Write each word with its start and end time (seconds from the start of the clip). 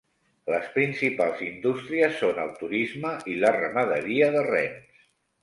Les 0.51 0.69
principals 0.77 1.43
indústries 1.47 2.15
són 2.23 2.41
el 2.45 2.49
turisme 2.63 3.13
i 3.35 3.37
la 3.45 3.53
ramaderia 3.59 4.33
de 4.39 4.45
rens. 4.51 5.07